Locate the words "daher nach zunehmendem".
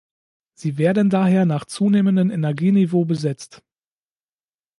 1.11-2.31